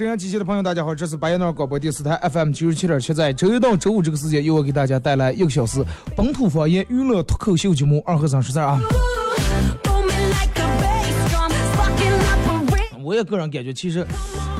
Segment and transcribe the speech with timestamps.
[0.00, 5.84] 好了啊，沈阳机器的朋友，大家好，这是白夜闹广播电视台 FM 九十七点七，在周一到周五这个时间，由我给大家带来一个小时
[6.16, 8.80] 本土方言娱乐脱口秀节目《二和三十三》啊。
[13.02, 14.06] 我也个人感觉，其实，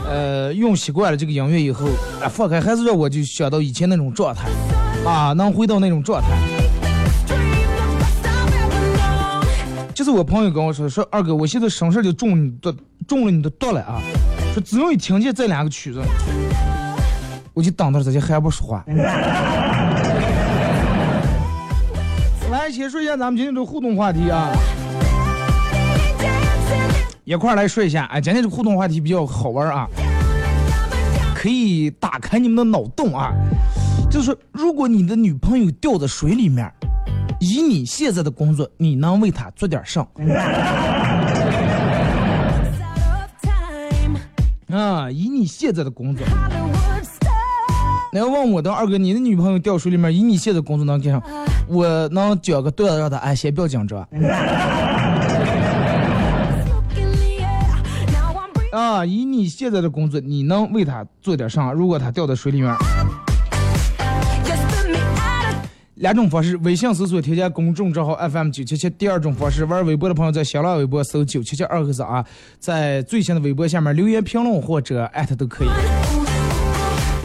[0.07, 1.87] 呃，用习惯了这个音乐以后，
[2.23, 4.47] 啊，放开还是让我就想到以前那种状态，
[5.09, 6.29] 啊，能回到那种状态。
[9.95, 12.75] 就是我朋友跟我说，说二哥，我现在身上就中你的
[13.09, 14.03] 中了你的毒了啊！
[14.53, 16.03] 说只要一听见这两个曲子，
[17.55, 18.85] 我就等到这些还不说话。
[22.51, 24.51] 来，先说一下咱们今天的互动话题啊，
[27.25, 28.07] 一块来说一下。
[28.07, 29.87] 哎，今天这互动话题比较好玩啊，
[31.33, 33.33] 可以打开你们的脑洞啊。
[34.11, 36.69] 就是如果你的女朋友掉在水里面，
[37.39, 40.05] 以你现在的工作，你能为她做点啥？
[44.71, 46.25] 啊，以你现在的工作.
[48.13, 51.23] 你要问我的二哥，你的女朋友掉水里面，以你现在的工作能干啥？
[51.69, 54.11] 我能讲个段子让她哎，先不要紧张 Look
[56.97, 57.71] in the air.
[58.13, 58.77] Now I'm breathing.
[58.77, 59.05] 啊！
[59.07, 61.73] 以你现在的工作，你能为她做点啥？
[61.73, 62.75] 如果她掉到水里面，
[66.01, 72.25] 两种方式：微信搜索添加公众账号 FM 九七七；第二种方式，玩微博的朋友在新浪微博搜九七七二和尚啊，
[72.59, 75.69] 在最新的微博下面留言评论或者艾特都可以。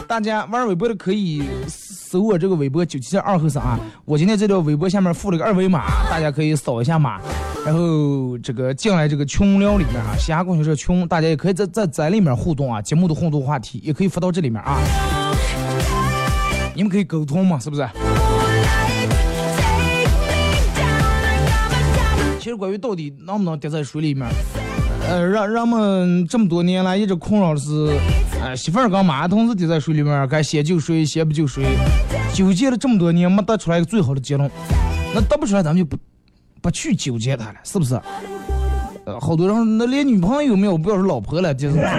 [0.06, 7.18] 大家玩微博的可以搜我这个微博九七七二后生啊，我今天这条微博下面附了个二维码，大家可以扫一下码，
[7.64, 14.78] 然后这个进来这个群聊里面啊，嘻哈共享社群，大家也可以在在在里面互动啊，节目的互动话题也可以发到这里面啊，
[16.74, 17.88] 你们可以沟通嘛，是不是？
[22.56, 24.26] 关于到底能不能跌在水里面，
[25.08, 27.90] 呃，让人们这么多年来一直困扰的是，
[28.42, 31.64] 呃，媳妇儿跟妈同时跌在水里面，该先救谁，先不救谁，
[32.32, 34.50] 纠结了这么多年，没得出来一个最好的结论。
[35.14, 35.96] 那得不出来，咱们就不
[36.60, 38.00] 不去纠结它了，是不是？
[39.04, 41.78] 呃，好多人那连女朋友没有，不要说老婆了，就是。
[41.78, 41.86] Oh.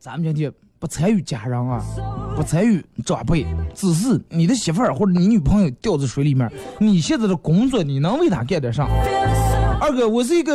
[0.00, 1.84] 咱们今天不参与家人啊，
[2.38, 3.44] 不参与长辈，
[3.74, 8.86] 只是你的媳妇儿或者你女朋友掉在水里面，你现在的工作你能为她干点啥？
[9.80, 10.54] 二哥，我是一个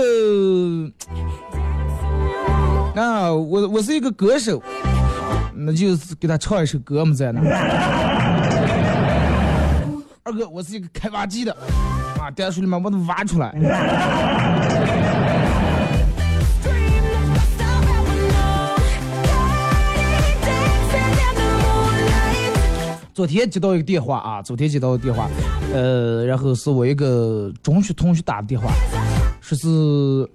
[2.95, 4.63] 啊，我我是一个歌手，
[5.53, 7.41] 那就是给他唱一首歌嘛，在那。
[10.23, 11.51] 二哥，我是一个开挖机的，
[12.17, 13.53] 啊，掉水里面把它挖出来。
[23.13, 25.29] 昨天接到一个电话啊，昨天接到个电话，
[25.71, 28.73] 呃，然后是我一个中学同学打的电话，
[29.39, 30.27] 说是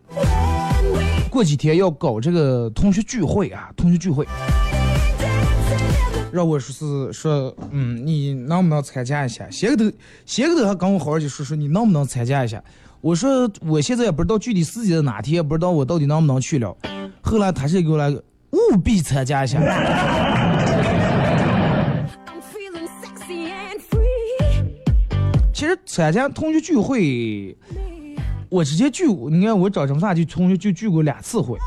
[1.29, 4.25] 过几天要搞这个同学聚会啊，同学聚会。
[6.31, 9.51] 让我说是说，嗯，你能不能参加一下？
[9.51, 12.63] 先个头，先个头还跟我好好就说说你能不能参加一下。
[13.01, 16.77] 我说我现在也不知道具体时间在哪天，也不知道我到底能不能去了。
[17.23, 19.59] 后来他是给我来务必参加一下。
[25.69, 27.57] 实参加同学聚会，
[28.49, 31.59] 我之前聚过，你看我找这么大就同学就聚过两次会。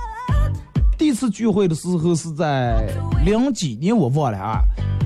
[0.98, 2.88] 第一次聚会的时候是在
[3.26, 4.62] 零几年，我忘了啊。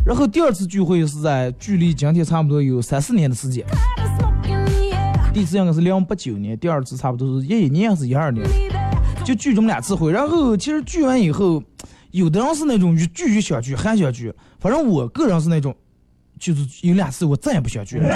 [0.06, 3.66] 然后第二次聚会是在距离今天差不多有三四年的时间。
[5.34, 8.46] 第一次应该是零八九年，第二次差不多是一一年还是一二年，
[9.26, 10.12] 就聚这么两次会。
[10.12, 11.62] 然后其实聚完以后，
[12.12, 14.34] 有的人是那种聚越想聚，还想聚。
[14.60, 15.76] 反正我个人是那种，
[16.40, 18.08] 就是有两次我再也不想聚了。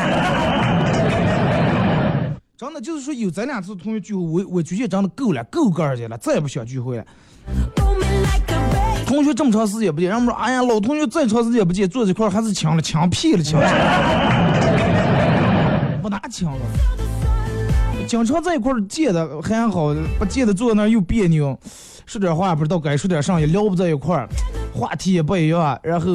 [2.59, 7.05] 真的就是说有咱俩次同学聚会，我我觉得真的够了，够个儿去了，再也不想聚会了。
[9.05, 13.61] 同学这么长时间不见，人们说，哎呀，老同学再长时间不见，坐这块儿还是抢了，抢屁了，抢。
[16.03, 16.59] 不拿抢了。
[18.05, 21.57] 经常在一块儿见的还好，不见的坐那儿又别扭，
[22.05, 24.27] 说点话不知道该说点啥，也聊不在一块儿，
[24.73, 26.11] 话题也不一样，然后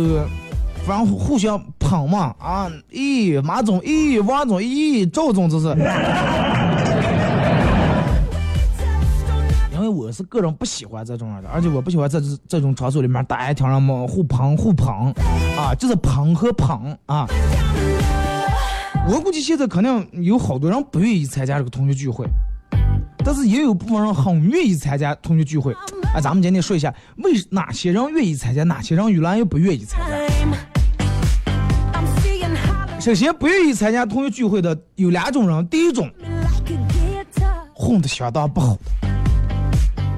[0.87, 5.69] 反正互相捧嘛啊，咦，马总，咦，王总，咦，赵总，这是。
[9.73, 15.11] 因为我是个人不喜欢这种样的，而且我不喜欢在这这种场所里面大家听上么互捧互捧，
[15.57, 17.27] 啊，就是捧和捧啊。
[19.09, 22.27] 我估计现在肯定有好多人不愿意参加这个同学聚会，
[23.25, 25.73] 但是也有部分人很愿意参加同学聚会。
[26.15, 30.07] 啊，咱们今天说一下，为哪些人愿意参加，哪些人原来又不愿意参加。
[33.01, 36.11] 首先，不愿意参加同学聚会的有两种人，第一种
[37.75, 38.81] 混的相当不好的，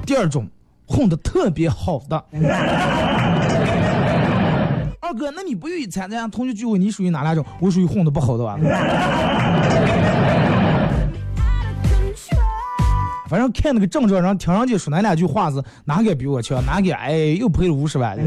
[0.05, 0.47] 第二种
[0.85, 2.23] 混的特别好的。
[4.99, 7.45] 二哥，那你不愿意参加同学聚会，你属于哪两种？
[7.59, 8.57] 我属于混的不好的吧。
[13.27, 18.17] 反正看那个郑州人，听人家说那两句话是哪个比我强，哪个哎又赔了五十万。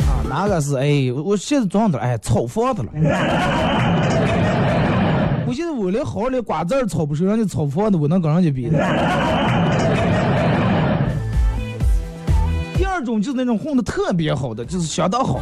[0.00, 2.88] 啊，哪个是哎，我现在早上都哎炒房子了。
[5.46, 8.78] 我现在我连好好连瓜子儿炒不熟，人家炒房子，我能跟人家比的。
[12.76, 15.40] 第二种就是那种混的特别好的，就是相当好。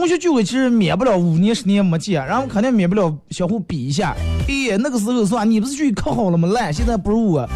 [0.00, 4.16] 同学聚会其实免不了五年十年没见，然后肯定免不了相互比一下。
[4.48, 5.44] 哎，那个时候是吧？
[5.44, 6.48] 你不是去可好了吗？
[6.48, 7.46] 烂，现在不如我，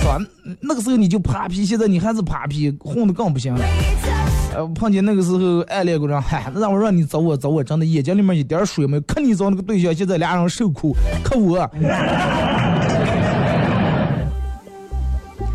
[0.00, 0.18] 是吧？
[0.62, 3.60] 那个时候你就扒皮，现在你还是扒皮，混的更不行了。
[4.54, 9.02] 呃，碰见那个时候暗恋过人，嗨，那让我让你找我找我，真的眼睛里面一点水没有。
[9.02, 11.70] 看你找那个对象，现在俩人受苦，可我。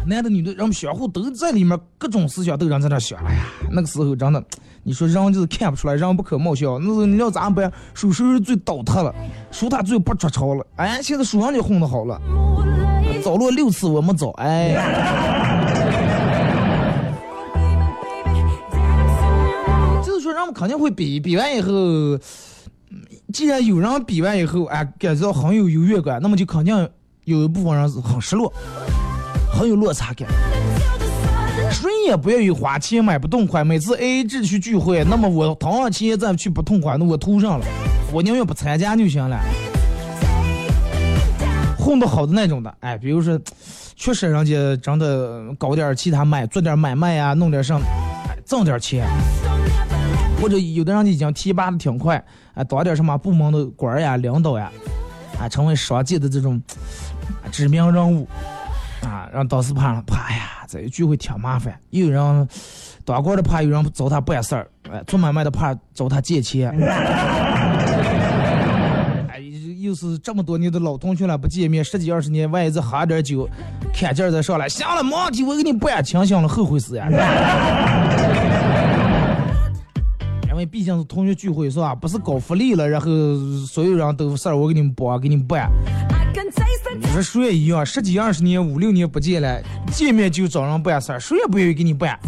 [0.06, 3.18] 男的女的，人们相互都在里面，各种思想都人在那想。
[3.26, 3.42] 哎呀，
[3.72, 4.44] 那个时候真的，
[4.84, 6.80] 你说人就是看不出来，人不可貌相。
[6.82, 7.72] 那你要咋办？
[7.94, 9.14] 数数人最倒塌了，
[9.52, 10.66] 数他最不着潮了。
[10.78, 12.20] 哎，现在数人家混的好了.
[13.24, 14.76] 找了六次我没找，哎。
[20.04, 22.20] 就是说，人们肯定会比，比完以后，嗯
[23.32, 26.90] 既然有人比完以后，哎，感觉到很有优越感，那么就肯定
[27.26, 28.52] 有一部分人是很失落，
[29.52, 30.28] 很有落差感。
[31.72, 37.66] 谁也不愿意花钱买不痛快，每次 AA 制去聚会，那么我同样钱再去不痛快，那我图上了，
[38.12, 39.40] 我宁愿不参加就行了。
[41.78, 43.40] 混得好的那种的，哎，比如说，
[43.96, 47.80] 确实人家真的搞点其他买，做点买卖呀、弄点上，
[48.28, 49.08] 哎，挣点钱。
[50.42, 52.24] 或者有的人已经提拔的挺快，
[52.54, 54.72] 啊，当点什么部门的官呀、领导呀，
[55.40, 56.62] 啊，成为商界的这种
[57.52, 58.28] 知名人物，
[59.02, 62.48] 啊，让导师怕怕，呀，这一聚会挺麻烦，又有人
[63.04, 66.70] 当官的怕有人找他办事儿，哎，做买卖的怕找他借钱，
[69.28, 69.40] 哎，
[69.80, 73.50] 又是这么多年的老同学了，不见面十几二十年，万一再喝点酒，
[73.92, 77.10] 看劲再上来，行了，没问题，我给你办，清醒了，后悔死呀！
[80.60, 81.96] 为毕竟是同学聚会是吧？
[81.96, 83.08] 不是搞福利了，然后
[83.66, 85.72] 所有人都事儿我给你们帮，给你们办。
[86.12, 89.62] I can taste 你 the 说谁也一样，十几二十年、五六年不见了，
[89.92, 92.20] 见面就找人办事儿，谁也不愿意给你办。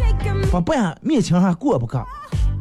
[0.50, 1.98] 不办面前还过不去，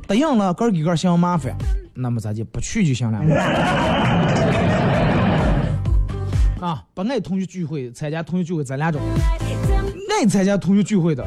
[0.08, 1.54] 答应了个儿给个嫌麻烦，
[1.94, 3.18] 那么咱就不去就行了。
[6.60, 8.98] 啊，不爱同学聚会，参加同学聚会咱俩找，
[10.10, 11.24] 爱参加同学聚会的，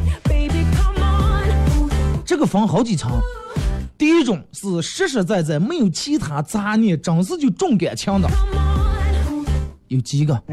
[2.25, 3.11] 这个分好几层。
[3.97, 8.27] 第一种是实实在在没有其他杂念，真是就重感情的.
[9.87, 10.33] 有几个？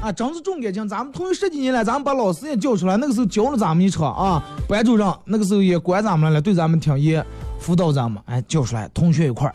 [0.00, 0.88] 啊，真是重感情。
[0.88, 7.22] 咱们同学十几年来，咱们把老师也叫出来，那个时候教了咱们一场啊，班主任那个时候也管咱们了，对咱们挺严，
[7.58, 9.54] 辅导咱们，哎，叫出来，同学一块儿。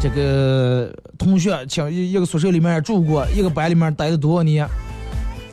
[0.00, 4.66] 这个同学请一一个宿舍里面住过，一个班里面待了多少年，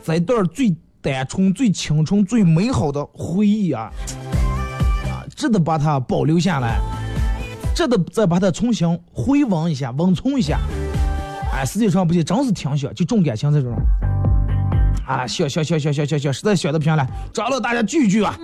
[0.02, 3.92] 这段最单纯、最青春、最美好的回忆啊，
[4.25, 4.25] 啊，
[5.36, 6.80] 值得把它保留下来，
[7.74, 10.58] 值得再把它重新回温一下、温存一下。
[11.52, 13.76] 哎，实际上不行，真是挺想就重感情这种。
[15.06, 18.34] 啊，想想想想想想想，实在想的不行了，找了大家聚聚啊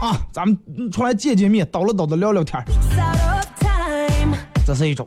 [0.00, 0.56] 啊，咱们
[0.92, 2.62] 出来见见面，叨了叨的聊聊天，
[4.64, 5.06] 这是一种。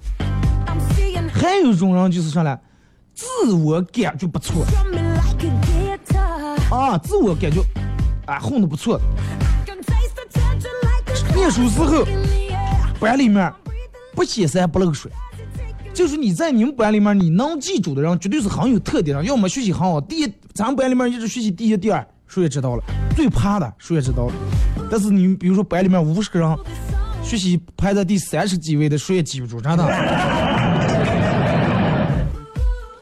[1.34, 2.60] 还有一种人就是啥呢？
[3.14, 4.66] 自我感觉不错
[6.70, 7.62] 啊，自我感觉
[8.26, 9.00] 啊混的不错。
[11.36, 12.06] 念书时候
[13.00, 13.52] 班里面
[14.16, 15.12] 不显山不漏水，
[15.94, 20.00] 就是你在你们班里面你能记住的人，绝对是很有特点的，要么学习很好。
[20.00, 22.84] 第一，咱们班里面一直学习第一、第二，谁也知道了。
[23.16, 24.34] 最怕的谁也知道了。
[24.90, 26.58] 但是你比如说班里面五十个人，
[27.22, 29.86] 学习排在第三十几位的，谁也记不住，真的。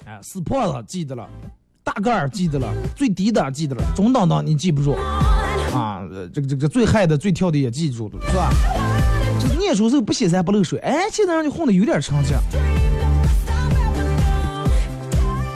[0.05, 1.29] 哎，死胖子记得了，
[1.83, 4.97] 大个儿记得了，最低的记得了，中等的你记不住。
[5.74, 6.03] 啊，
[6.34, 8.51] 这个这个最嗨的、最跳的也记住了，是吧？
[9.39, 12.34] 就是念书时候不显山不漏水，哎，现在让你混的有点成绩，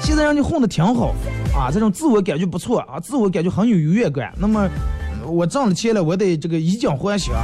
[0.01, 1.13] 现在让你混的挺好，
[1.55, 4.33] 啊，这种自我感觉不错啊，自我感觉很有优越感。
[4.37, 4.67] 那么
[5.25, 7.35] 我挣了钱了，我得这个以奖还乡，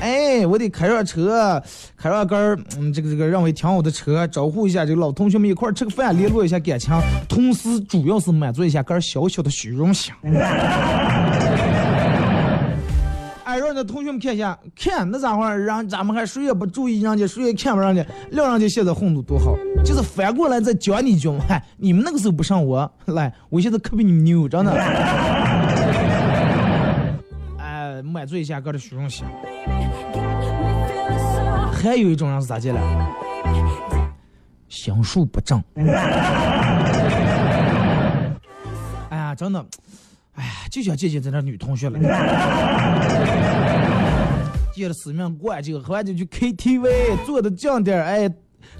[0.00, 1.62] 哎，我得开上车，
[1.96, 6.94] 开上根儿，嗯，这个这个认为挺好的车，招呼一下这个老同学们一块吃个饭，联络一下感情，
[7.28, 10.14] 同时主要是满足一下个小小的虚荣心。
[13.56, 15.64] 哎，让那同学们看一下，看那咋回事？
[15.64, 24.72] 让咱们还谁也不注意人家，谁也看不上人家，撂人家现在混的多好，就是反过来再讲你一句，嗨，你们那个时候不上我，来，我现在可比你们牛，真的。
[27.58, 29.24] 哎，满足一下个的虚荣心。
[31.72, 32.82] 还有一种人是咋进来？
[34.68, 35.64] 心术不正。
[39.08, 39.64] 哎呀，真的，
[40.36, 41.98] 哎，就想见见咱这女同学了。
[44.74, 48.30] 见了死命灌酒，喝完酒去 KTV，坐的近点儿，哎，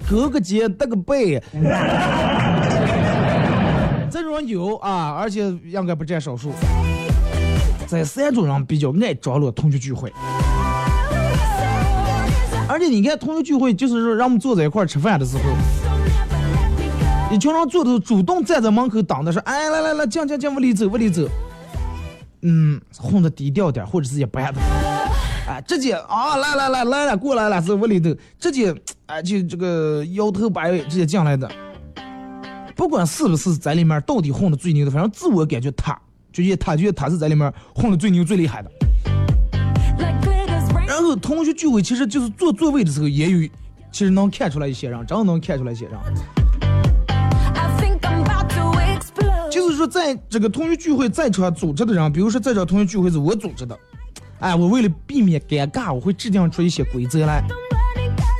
[0.07, 1.41] 隔个肩，搭个背。
[4.11, 6.51] 这种人有啊，而且应该不占少数。
[7.87, 10.13] 这三种人比较爱张罗同学聚会。
[12.69, 15.43] 而且你看，同学聚会就是说，让我们坐在一块吃饭的时候，
[17.31, 21.27] 一群人坐的主动站在门口等的是，哎，来来来，进进进，屋里走，屋里走。
[22.41, 24.61] 嗯，混的低调点，或者是一般的。
[25.47, 28.73] 哎，直接啊，来来来来了，过来了，走屋里头，直接
[29.05, 31.49] 哎就这个摇头摆尾，直接进来的。
[32.75, 35.99] 不管是不是在里面到底混的最牛的，反正自我感觉他，
[36.31, 38.69] 就觉他觉得他是在里面混的最牛最厉害的。
[40.85, 43.49] 然后同学聚会其实就是坐座位的时候也有，
[43.91, 45.93] 其实能看出来一些人，真的能看出来一些人。
[49.69, 53.77] 是说，在这个同学聚会在场组织的人，比如说在场同学聚会是我组织的，
[54.39, 57.43] 哎，我为了避免尴尬，我会制定出一些规则来。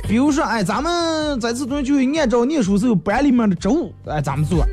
[0.08, 4.66] 比如说，哎，咱们这次同学聚会按照念书时候班里面的职务，哎，咱们做，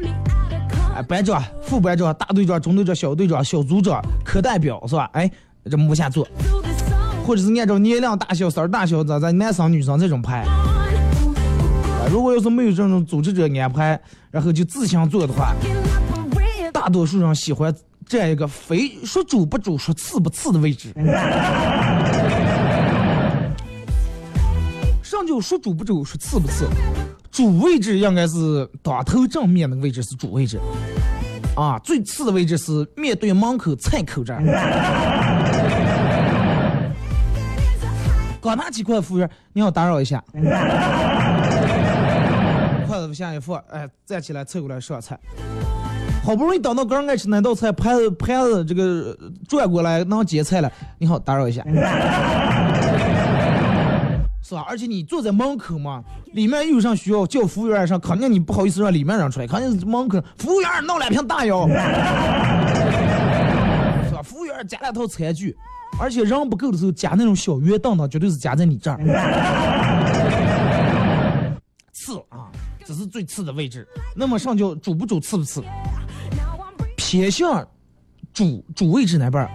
[0.95, 5.09] 哎，班长、副班长、大队长、中队长、小队长、小组长、课代表是吧？
[5.13, 5.29] 哎，
[5.69, 6.27] 这么往下做，
[7.25, 10.41] 或者是按照年龄大小、色儿大小，咱咱男生女生这种排。
[10.43, 10.61] 啊
[12.11, 15.55] 如果要是没有这种组织者安排，然后就自行做的话，
[16.85, 17.75] 大多数人喜欢
[18.05, 20.93] 这样一个非说主不主、说次不次的位置。
[25.01, 26.67] 上就说主不主、说次不次，
[27.31, 30.59] 主位置应该是当头正面的位置是主位置，
[31.55, 34.39] 啊，最次的位置是面对门口菜口这儿。
[38.39, 40.23] 刚拿起筷子，服务员，你好，打扰一下。
[42.87, 45.19] 筷子往下一放，哎，站起来凑过来上菜。
[46.25, 49.15] 好不容易等到刚爱吃那道菜，盘子盘子这个
[49.47, 50.71] 转过来能接菜了。
[50.97, 51.63] 你好，打扰一下，
[54.41, 54.65] 是吧？
[54.67, 56.03] 而且你坐在门口嘛，
[56.33, 61.75] 里面有啥需要叫服务员上，肯定你不好意思让里面人出来，肯定是门口服务员弄两瓶大药， 是
[64.15, 64.23] 吧？
[64.23, 65.55] 服务员加两套餐具，
[65.99, 68.97] 而且人不够的时候加那种小圆凳凳，绝对是加在你这儿。
[71.93, 72.49] 次啊，
[72.83, 73.87] 这是最次的位置。
[74.15, 75.63] 那么上叫主不主，次不次？
[77.15, 77.65] 偏向
[78.33, 79.49] 主主位置那边儿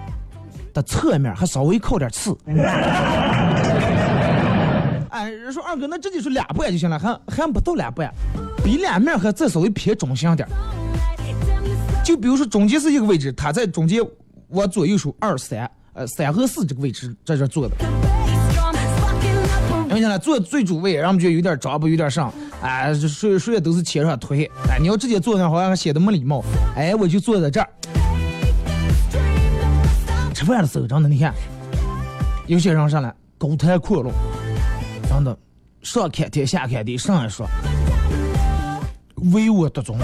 [0.72, 2.34] 的侧面还稍微靠点刺。
[5.10, 8.10] 哎，人说二哥，那这就是两半就行了，还还不到两半，
[8.64, 10.52] 比两面还再稍微偏中性点儿。
[12.02, 14.02] 就比如说中间是一个位置，他在中间
[14.48, 17.76] 往左右数二三，呃三和四这个位置在这坐的。
[19.90, 26.44] 因为现在坐最主位，让我们觉得有点张不有点上，哎，这谁谁也都是切上腿，哎，你要直接坐那好像显得没礼貌，
[26.76, 27.68] 哎，我就坐在这儿。
[30.34, 31.34] 吃饭的时候，真的，你看，
[32.46, 34.14] 有些人上来高谈阔论，
[35.08, 35.36] 真的，
[35.82, 37.46] 上看天下看地，上来说，
[39.32, 39.98] 唯我独尊。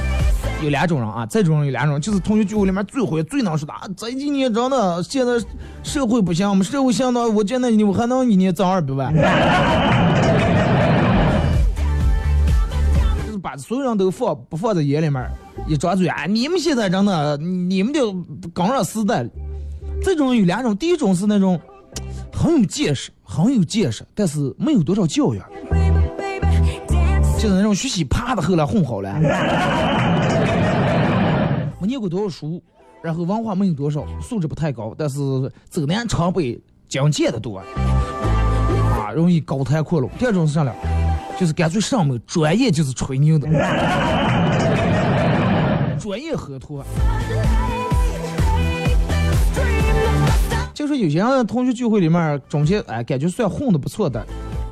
[0.62, 5.32] 有两种人啊，这种人有两种，就是同学聚会里面最会最能说的啊，这几年真的现在
[5.82, 9.14] 社会不行，我们社会相当，我见那你我还能一年挣二百万。
[13.46, 15.24] 把所有人都放不放在眼里面，
[15.68, 18.12] 一张嘴啊，你们现在真的，你们就
[18.52, 19.24] 刚上时代。
[20.02, 21.56] 这种有两种，第一种是那种
[22.32, 25.48] 很有见识、很有见识，但是没有多少教养，
[27.38, 29.14] 就是那种学习啪的后来混好了，
[31.80, 32.60] 没念过多少书，
[33.00, 35.18] 然后文化没有多少，素质不太高，但是
[35.70, 40.12] 走南闯北，讲解的多，啊，容易高谈阔论。
[40.18, 40.74] 第二种是啥了？
[41.38, 43.46] 就是干脆上门，专业就是吹牛的，
[45.98, 46.84] 专业喝托。
[50.72, 54.24] 就说有些人同学聚会里面，中间哎感觉算混的不错的，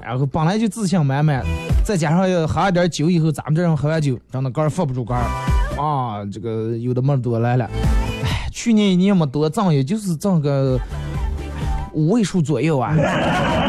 [0.03, 1.43] 然后本来就自信满满，
[1.85, 7.65] 再加上要喝了点酒以后，咱们这人喝完酒，真的肝儿放不住杆儿啊，这个有的没多来了。
[8.23, 10.79] 哎，去年一年没多挣，也就是挣个
[11.93, 13.64] 五位数左右啊，啊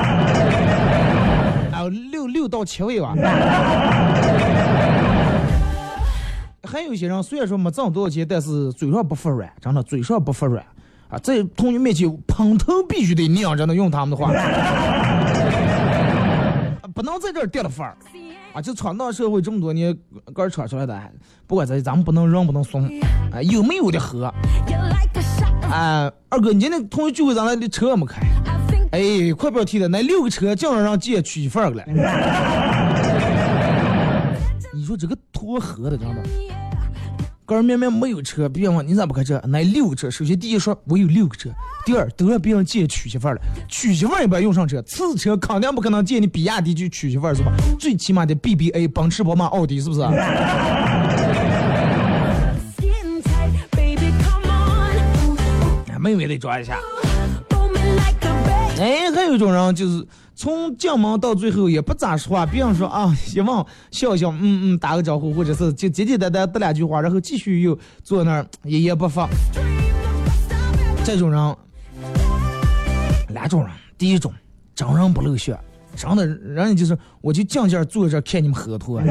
[2.46, 3.16] 六六到七位吧。
[6.64, 10.64] 还有些人虽然说没挣多少钱，但是嘴上不服软，真的嘴上不服软
[11.10, 14.32] 啊，在同学面前捧头必须得拧真的，用他们的话，
[16.94, 17.96] 不能在这儿跌了份儿
[18.54, 18.62] 啊！
[18.62, 19.94] 就闯荡社会这么多年，
[20.34, 20.98] 个儿闯出来的，
[21.48, 22.86] 不管咋，咱们不能扔不能怂，
[23.32, 24.32] 啊，有没有的喝
[25.70, 26.12] 哎啊！
[26.30, 28.22] 二哥，你今天同学聚会咱俩的车没开？
[28.96, 31.84] 哎，快不要提了，那六个车竟然让姐娶媳妇儿了。
[34.74, 36.24] 你说这个托喝的真的，
[37.46, 39.38] 哥儿明明没有车，别人问你咋不开车？
[39.50, 41.50] 那六个车，首先第一说我有六个车，
[41.86, 47.52] 第二都让别人借娶媳妇儿了，娶媳妇儿也不要用上车，次车肯定不可能借你比亚迪去娶媳妇儿是吧？
[47.78, 50.02] 最起码得 BBA，奔驰、宝马、奥迪是不是.
[56.00, 56.78] 妹妹得抓一下。
[58.78, 60.06] 哎，还有一种人就是
[60.36, 69.30] 从进门到最后也不咋说话，别人说啊， 希望笑笑，嗯嗯，打个招呼，或者是就简简单单得两句话，然后继续又坐那儿一言不发。
[71.06, 71.56] 这种人，
[73.30, 74.34] 两种人，第一种
[74.76, 75.58] 真人不露馅，
[75.96, 79.00] 真的人家就是我就静静坐这儿看你们喝脱，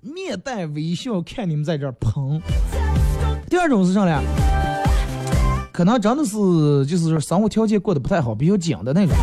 [0.00, 2.40] 面带微笑看你们在这儿捧。
[3.50, 4.22] 第二种是啥呢？
[5.72, 6.36] 可能真的是
[6.86, 9.16] 就是说生活条件过得不太好，比较紧的那种。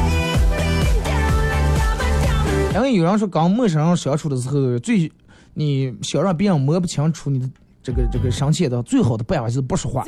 [2.73, 5.11] 因为有人说跟陌生人相处的时候，最
[5.53, 7.49] 你想让别人摸不清楚你的
[7.81, 10.03] 这个这个生气的最好的办法就是不说话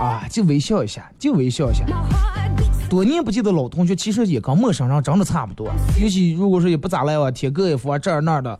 [0.00, 1.84] 啊，就微笑一下，就微笑一下。
[2.90, 5.68] 多年不见的老同学，其实也跟陌生人真的差不多。
[6.00, 8.58] 尤其如果说也不咋来往，贴个 F 啊这儿那儿的，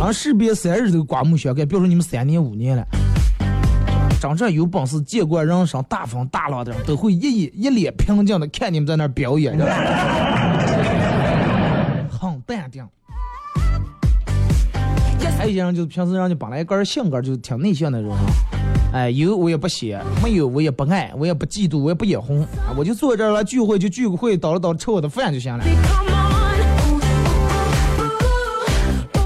[0.00, 2.86] 啊士别三日都刮目相看，别说你们三年五年了。
[4.24, 9.52] 真正有本事、见过人生大风大浪的人，都会一一一脸平静的看你们在那表演，
[12.08, 12.82] 很淡定。
[15.36, 18.24] 还有一些人就是平时人家本来个人性格就是挺内向的那种人，
[18.94, 25.62] 哎，有我也不写，没有我也不爱，我也不嫉妒，我也不眼红，啊，我就坐这儿来聚会就聚个会，倒了倒吃我的饭就行了。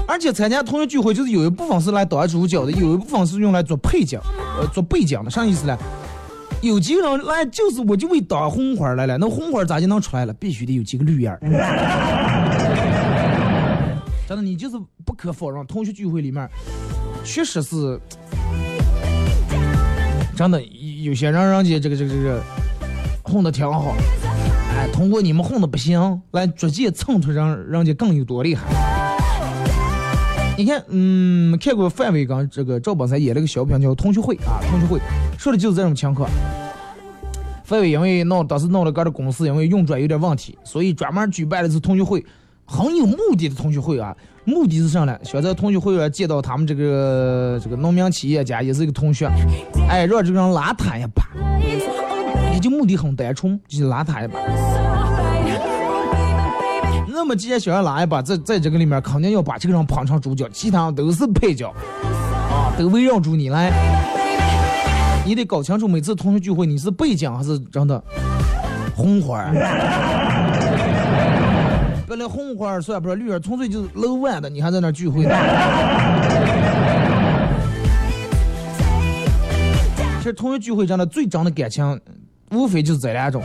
[0.09, 4.19] 而且参加同学聚会，就是有一部分是来当主角的，有一部分是用来做配角，
[4.59, 5.29] 呃，做背景的。
[5.29, 5.77] 啥意思呢？
[6.63, 10.33] 有几个人来就是我就为当红花来了，那红花咋就能出来了？
[10.33, 11.39] 必须得有几个绿叶儿。
[14.27, 16.49] 真的，你就是不可否认，同学聚会里面
[17.23, 17.99] 确实是
[20.35, 20.59] 真的
[21.03, 22.41] 有些人人家这个这个这个
[23.21, 23.93] 混的挺好，
[24.75, 28.65] 哎，通过你们混的不行，来逐渐蹭出人人家更有多厉害。
[30.59, 34.99] 你看，嗯，看过范伟刚这个赵本山演了个小品叫《同学会》啊，同学会
[35.37, 36.29] 说的就是这种情况。
[37.63, 42.21] 范伟因为闹当时闹了个的公司，因为运转有点问题，所以专门举办了一次同学会，
[42.65, 44.13] 很有目的的同学会啊。
[44.43, 45.17] 目的是啥呢？
[45.23, 49.31] 想在同学会上见到他们这个这个农民企业家，也是一个同学，
[49.87, 51.23] 哎，让这个人拉他一把，
[52.51, 54.37] 也就目的很单纯，就是拉他一把。
[57.19, 61.67] 那么既然想要拉一把，在在这个里面肯定要把这个人捧成主角，其他都是配角，
[62.49, 63.69] 啊，都围绕住你来。
[65.25, 68.01] 你得搞清楚每次同学聚会你是背景还是真的
[68.95, 69.51] 红花儿。
[72.07, 75.35] 别来红花儿算不上绿儿，纯粹就是楼万的，你还在那聚会呢。
[80.19, 81.99] 其实同学聚会真的最真的感情，
[82.51, 83.43] 无非就是这两种。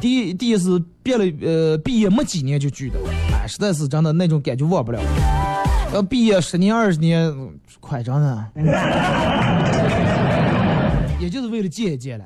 [0.00, 2.98] 第一，第一是毕了呃毕业没几年就聚的，
[3.32, 5.00] 哎，实在是真的那种感觉忘不了。
[5.92, 8.46] 要毕业十年二十年，嗯快真的，
[11.18, 12.24] 也就是为了见一见了。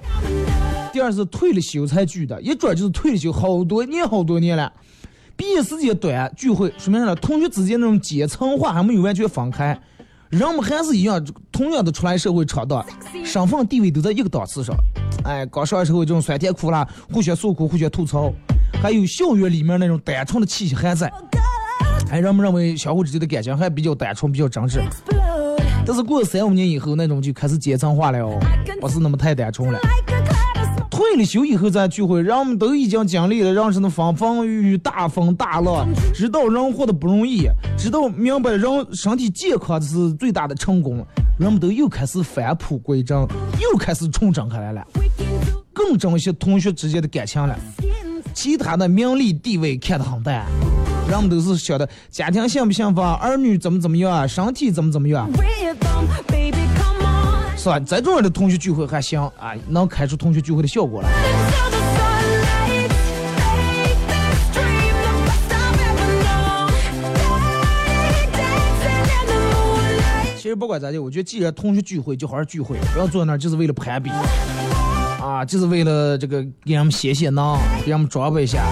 [0.92, 4.70] 第二是退了休才聚的，一转就是退了休好多年好多年了。
[5.34, 7.14] 毕业时间短，聚会说明啥呢？
[7.16, 9.80] 同学之间那种阶层化还没有完全分开，
[10.32, 12.82] 人们还是一样，同样的出来社会闯荡，
[13.22, 14.74] 身份地位都在一个档次上。
[15.24, 18.32] 哎，刚上社会这种酸甜苦辣，互相诉苦，互相吐槽，
[18.82, 21.12] 还有校园里面那种单纯的气息还在。
[22.10, 24.80] 哎，人们认为相互之间的感情还比较单纯，比较真挚。
[25.84, 28.40] 但是过了三五年以后，那种就开始阶层化了哦，
[28.80, 29.78] 不是那么太单纯了。
[31.02, 35.84] 退了休以后再聚会，人们都已经经历了人生的风风雨雨、大风大浪，
[36.14, 41.04] 知道人活的不容易，知道明白人身体健康是最大的成功，
[41.40, 44.86] 人们都又开始返璞归真，又开始重整开来了，
[45.72, 47.58] 更珍惜同学之间的感情了。
[48.32, 50.46] 其他的名利地位看得很淡，
[51.10, 55.28] 人们都是晓得家庭幸不幸福啊，儿女怎么怎么样啊，身体怎么怎么样
[57.62, 57.78] 是吧？
[57.78, 61.08] 再重要的同学聚会还行啊，能开出同学聚会的效果来。
[70.36, 74.10] 其实不管咋地，我觉得既然同学聚会，就好好聚会，不要坐那儿就是为了攀比，
[75.20, 78.64] 啊，就是为了这个给人们写写囊，给人们装扮一下，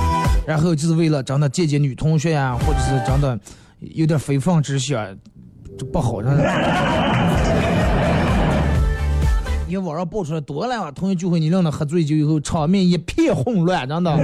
[0.44, 3.38] 然后就是为了真的见见女同学呀、或者是真的
[3.78, 5.16] 有点非分之想，
[5.78, 7.49] 这不好，真的。
[9.70, 10.90] 你看网上爆出来多了啊！
[10.90, 14.10] 同学聚会，你让他喝醉酒以后，场面一片混乱，真的。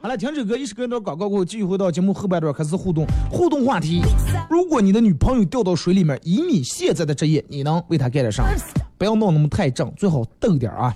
[0.00, 3.04] 好了，听这歌一时跟着广告过后，继续回到节目后半段开始互动。
[3.28, 4.00] 互动话题：
[4.48, 8.44] 如果你的女朋友掉到水里面，以你现在的职业，你能为她干点啥？
[8.96, 10.94] 不要闹那么太正，最好逗点啊。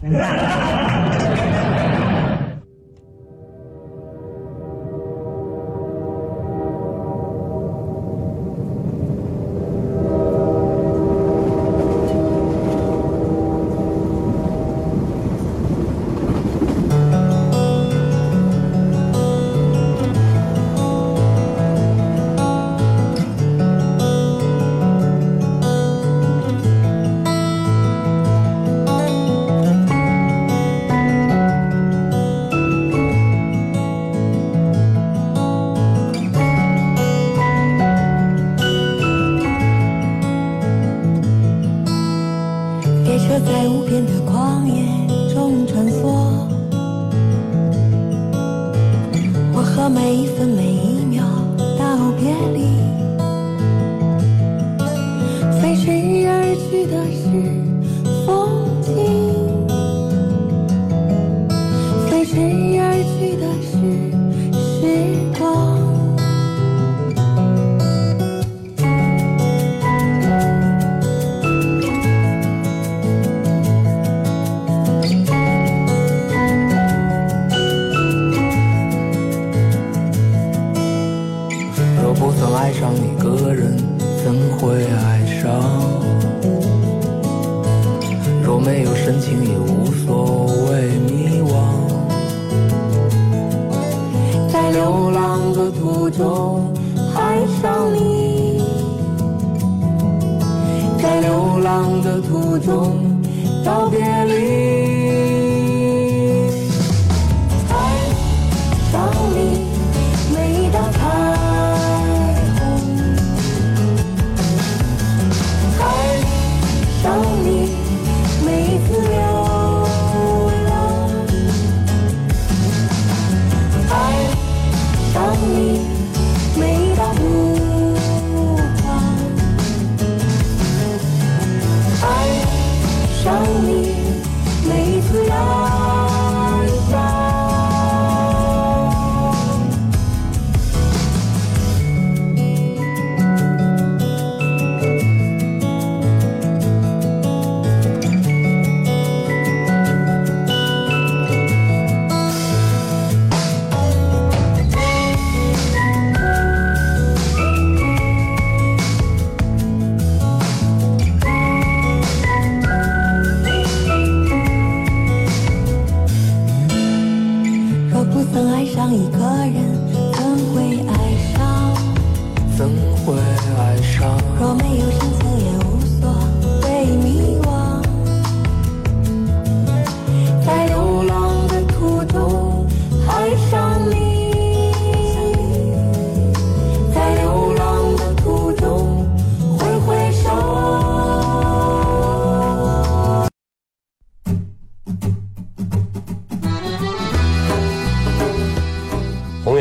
[101.65, 103.23] 浪的途中
[103.65, 104.84] 道别离。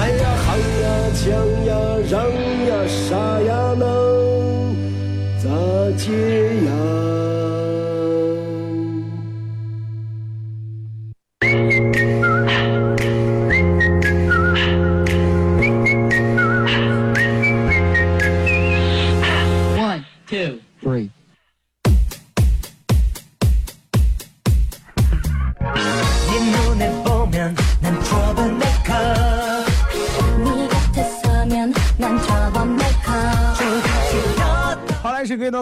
[0.00, 1.26] 哎呀喊呀抢
[1.66, 1.74] 呀
[2.08, 2.22] 嚷
[2.68, 3.82] 呀啥呀能
[5.42, 5.50] 咋
[5.96, 6.06] 接
[6.64, 7.37] 呀？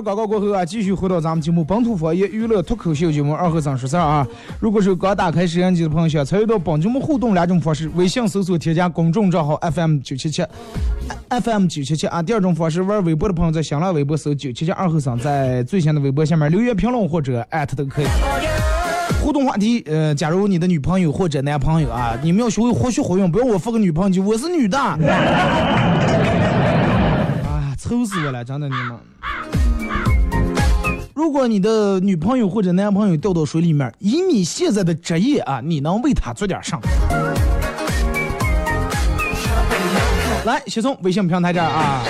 [0.03, 4.27] 广告过后啊，继续回到咱们节目本土方言娱乐脱口秀节目二和尚说事儿啊。
[4.61, 10.45] 如果是刚打开摄像机的朋友，想参与到本节目互动两种方式：微信搜索添加公众账号 FM 九七七
[11.29, 12.23] ，FM 九七七啊。
[12.23, 18.07] 第二种方式，玩微博的朋友在新浪微博搜九七七二和尚，在最新的微博下面留言评论或者艾特都可以。
[19.23, 24.79] 互动话题，呃，假如你的女朋友或者男朋友啊，你们要学会活学活用，不要我发个女朋友我是女的。
[24.79, 24.99] 啊，
[27.77, 28.97] 愁死我了，真的你们。
[31.17, 36.79] 如果你的女朋友或者男朋友掉到水里面，以你现在的职业啊，你能为他做点啥？
[40.45, 42.05] 来，先从微信平台这儿啊，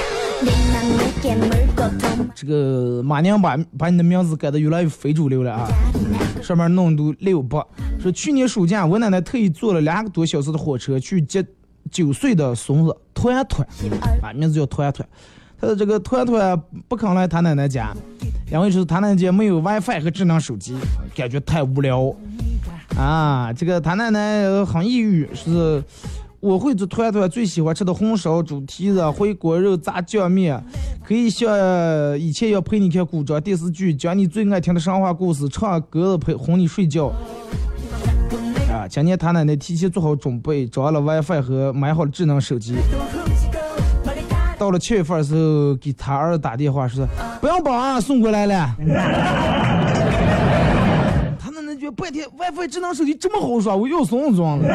[2.34, 5.68] 这个马娘把把你的名字改的越来越非主流了啊，
[6.42, 7.64] 上面弄都六八，
[8.00, 11.46] 说去年暑假我奶奶特意坐了两个多小时的火车去接
[11.92, 13.64] 九岁的孙子团团，
[14.20, 15.08] 啊，名字叫团团。
[15.60, 17.94] 他的这个团团不肯来他奶奶家，
[18.52, 20.76] 因为是他奶奶家没有 WiFi 和智能手机，
[21.14, 22.14] 感觉太无聊。
[22.96, 25.82] 啊，这个他奶奶很抑郁，是
[26.40, 30.62] 我会做团团最喜欢吃的红烧猪蹄子、回锅肉、炸酱面，
[31.02, 31.48] 可以像
[32.18, 37.12] 以前要陪你看古装电视剧，讲你最爱听的神话故事，唱歌陪哄你睡觉。
[38.70, 42.76] 啊，今年他奶奶提前做好准备，装了 WiFi 和买好了智能手机。
[44.58, 47.06] 到了七月份的时候，给他儿子打电话说
[47.40, 48.74] ：“不用绑啊，送过来了。
[51.38, 54.66] ”他奶奶觉得半天 WiFi 智能手机这么好耍，我又送装了。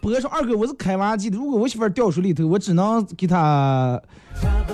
[0.00, 4.00] 博说二哥，我是开挖机的，如果我媳妇掉水里头，我只能给她，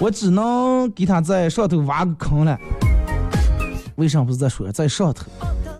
[0.01, 2.59] 我只能给她在上头挖个坑了。
[3.97, 5.27] 为啥不是在水上，在上头？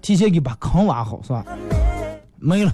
[0.01, 1.45] 提前给把坑挖好是吧？
[2.39, 2.73] 没了。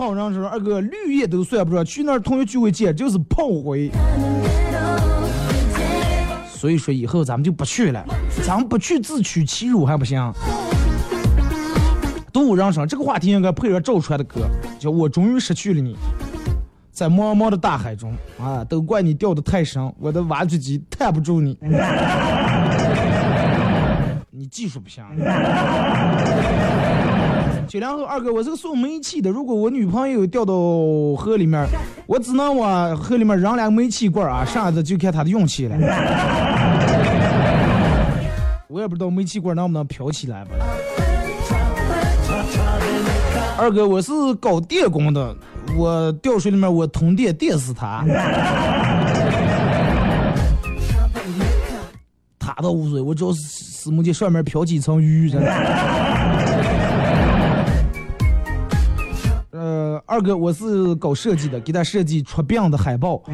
[0.00, 3.90] 龙套上说二哥绿叶都算不上，去那儿同学聚会见就是炮灰。
[6.48, 8.02] 所以说以后咱们就不去了，
[8.46, 10.32] 咱们不去自取其辱还不行？
[12.32, 14.40] 动物人生这个话题应该配合赵传的歌，
[14.78, 15.94] 叫我终于失去了你，
[16.90, 21.58] 在茫茫的大海中啊，都怪你掉的太深，我的挖掘机探不住你。
[24.32, 25.04] 你技术不行。
[27.70, 30.52] 九零后二哥，我是个送煤气的，如果我女朋友掉到
[31.16, 31.64] 河里面，
[32.04, 35.76] 我只能往河里面扔两个煤气罐啊，剩下的就看她的运气了。
[38.66, 40.50] 我也不知道煤气罐能不能飘起来吧。
[43.56, 45.36] 二哥，我是搞电工的，
[45.76, 48.04] 我掉水里面，我通电电死他。
[52.36, 55.99] 他倒无所谓，我只要死木见上面飘起一层雨，真的。
[60.06, 63.16] 二哥，我是搞设计的，给他设计出殡的海报。
[63.16, 63.30] 啊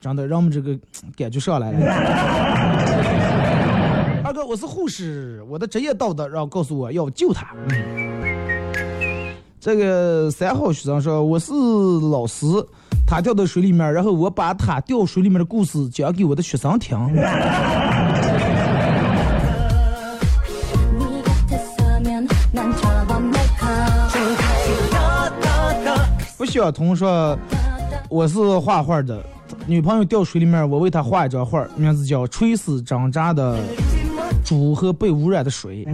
[0.00, 0.74] 真的让我们这个
[1.14, 1.78] 感觉上来了。
[4.24, 7.54] 二哥，我是护士，我的职业道德让告诉我要救他。
[9.60, 11.52] 这个三号学生说我是
[12.10, 12.46] 老师，
[13.06, 16.98] 他掉到水里面，然后我把他掉水里面的故事讲给我的学生听。
[26.40, 27.38] 不晓彤说
[28.08, 29.22] 我是画画的，
[29.66, 33.58] 女朋友掉水里面，我为她画一张画，名字叫《垂死挣扎的
[34.42, 35.84] 猪和被污染的水》。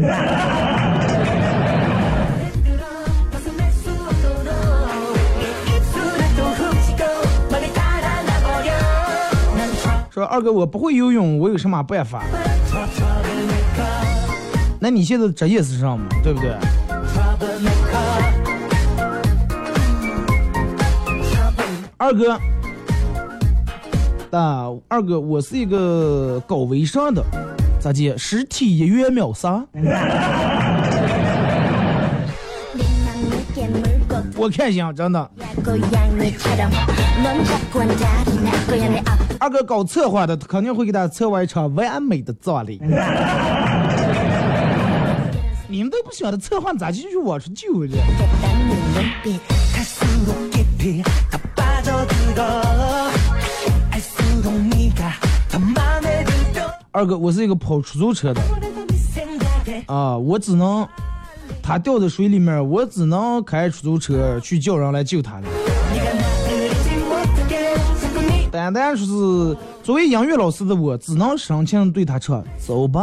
[10.08, 12.22] 说二哥，我不会游泳，我有什么办法？
[14.78, 16.06] 那你现在职业是啥嘛？
[16.22, 16.54] 对不对？
[21.98, 22.32] 二哥，
[24.30, 27.24] 啊，二哥，我是一个搞微商的，
[27.80, 28.14] 咋接？
[28.18, 29.64] 实体一元秒杀？
[34.36, 35.30] 我看行，真的。
[39.38, 42.78] 二哥搞策划的，肯定会给他策划一场完美的葬礼。
[45.66, 47.94] 你们都不晓得策划咋进去我出救去？
[56.92, 58.40] 二哥，我是一个跑出租车的，
[59.86, 60.88] 啊，我只能，
[61.62, 65.46] 他掉在水里面，我只能开出租车去叫人来救他了。
[68.50, 73.02] 单单说是作为音乐老师的我，只能深情对他唱：“走吧，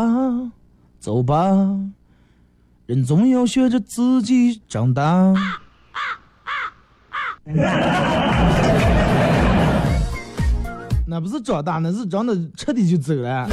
[1.00, 1.56] 走吧，
[2.88, 5.04] 人总要学着自己长大。
[5.04, 5.36] 啊”
[5.94, 6.02] 啊
[7.54, 8.83] 啊啊
[11.24, 13.48] 不是长大，那是真的彻底就走了。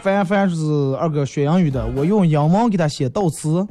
[0.00, 0.56] 翻翻是
[0.98, 3.66] 二哥学英语的，我用英文给他写悼词。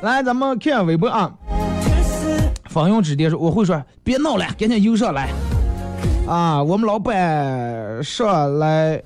[0.00, 1.30] 来，咱们看下微博啊，
[2.70, 5.28] 风用指点，我会说，别闹了，赶紧游上来
[6.26, 6.62] 啊。
[6.62, 9.02] 我们老板上来，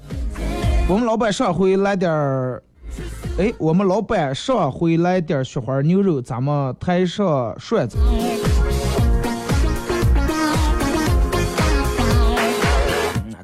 [0.89, 2.63] 我们老板上回来点儿。
[3.39, 7.97] 哎，我们老板上回来点儿雪花牛肉，咱们台上涮子。
[8.11, 8.19] 嗯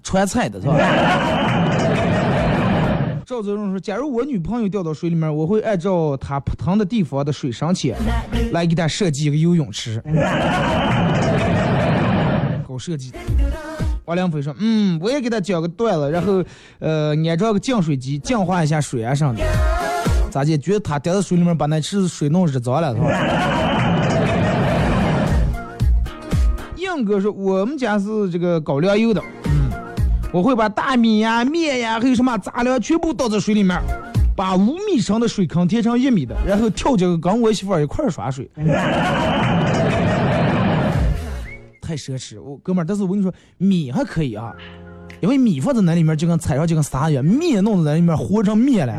[0.02, 0.76] 川菜的是吧？”
[3.24, 7.96] 赵泽荣说：“假如我女朋友掉到水里面，我会按照她扑腾的地方的水深浅，
[8.52, 10.02] 来给她设计一个游泳池。
[12.66, 13.12] ”搞设计。
[14.06, 16.42] 王良飞说：“嗯，我也给她讲个段子，然后
[16.80, 19.40] 呃安装个净水机，净化一下水啊上的。
[20.34, 20.58] 咋的？
[20.58, 23.08] 觉得他掉到水里面把那池子水弄热脏了是吧？”
[26.76, 29.70] 硬哥说：“我们家是这个搞粮油的，嗯，
[30.32, 33.80] 我会把大米呀、面呀，还有什么杂粮全部倒在水里面，
[34.36, 38.50] 把五米深的水坑填成一米的，然后跳进去跟我媳妇儿一块儿耍水。”
[41.80, 44.52] 太奢侈，我哥们儿，但是我跟你说，米还可以啊，
[45.20, 48.94] 因为米放在那里面就跟踩上就跟啥一样，面弄在那里面和成面了。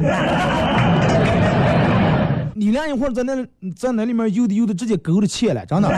[2.75, 3.33] 两一会儿在那
[3.73, 5.89] 在那里面有的有的直接勾了起来真的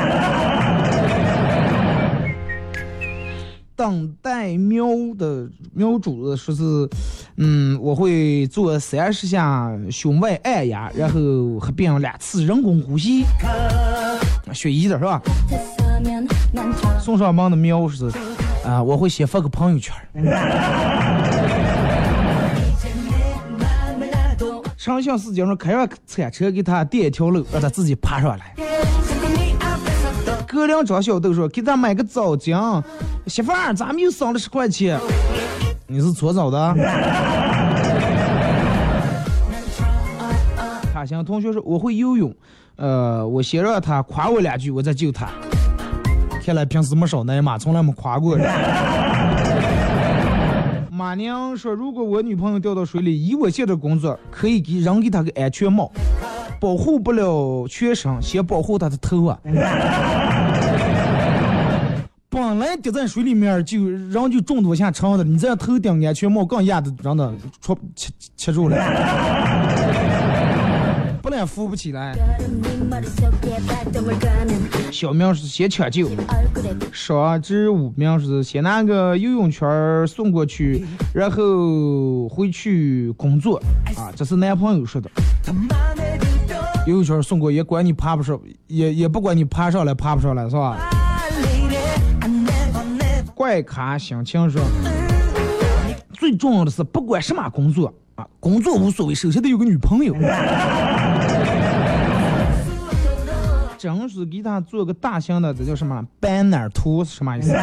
[3.75, 4.85] 等待喵
[5.17, 6.63] 的喵主子说是
[7.37, 13.23] 嗯我会做三十下胸外按压然后合并两次人工呼吸。
[14.53, 15.19] 学医的是吧？
[16.99, 18.05] 送上门的喵是
[18.63, 19.95] 啊我会先发个朋友圈。
[24.87, 28.55] 长相思节目开上铲车给他垫一条路让他自己爬上来。
[30.47, 32.81] 哥两张小豆说给他买个澡巾
[33.25, 34.97] 媳妇儿咱们又省了十块钱。
[35.87, 36.73] 你是搓澡的？
[40.93, 42.33] 卡香同学说我会游泳。
[42.77, 45.27] 呃我先让他夸我两句我再救他
[46.45, 48.49] 看来平时没少挨骂从来没夸过人。
[50.97, 55.91] 马娘说，如果我女朋友掉到水里，以我现在工作，可以给扔给她个安全帽，
[56.59, 59.37] 保护不了全身，先保护她的头啊。
[62.29, 67.31] 本来掉在水里面就人就重多下长的，你这头顶安全帽更压的让的
[67.61, 68.75] 戳切切住了，
[71.27, 72.17] 不然扶不起来。
[74.89, 76.09] 小明是先抢救，
[76.93, 83.61] 上至五名是先拿个游泳圈送过去，然后回去工作
[83.97, 84.09] 啊。
[84.15, 85.11] 这是男朋友说的。
[86.85, 90.77] 游泳圈送过，也管你爬不上，也也不管你爬上来爬不上来，是吧？
[93.35, 94.59] 怪卡心情楚，
[96.13, 100.13] 最重要的是，不管什么工作，啊，工作无所谓，首先得有个女朋友。
[103.77, 107.53] 真是给他做个大型的，这叫什么 banner 图是什么意思？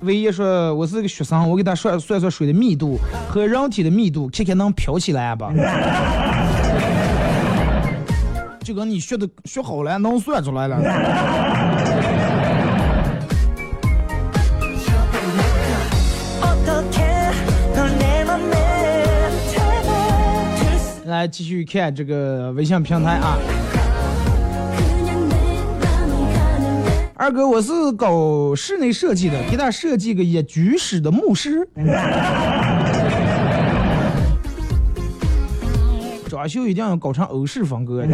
[0.00, 2.98] 唯一说我是个学生，我给他算算算水的密度
[3.28, 5.52] 和人体的密度，看看能飘起来吧。
[8.64, 10.80] 就跟你学的学好了，能算出来了。
[21.10, 23.38] 来继续看这个微信平台啊。
[27.14, 31.66] 二哥，我是搞室内设计的，给他设计个一居室的牧师。
[36.28, 38.04] 装修一定要搞成欧式风格。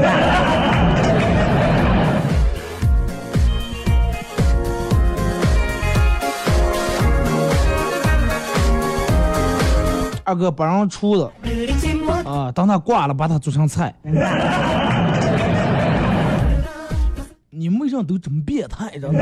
[10.25, 11.33] 二哥不让出了
[12.33, 13.95] 啊，等他挂了，把它做成菜。
[17.51, 18.99] 你们为啥都这么变态？
[18.99, 19.19] 真的。